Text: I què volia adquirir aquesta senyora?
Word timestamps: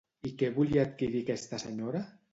I 0.29 0.29
què 0.39 0.49
volia 0.55 0.85
adquirir 0.89 1.21
aquesta 1.27 1.63
senyora? 1.65 2.03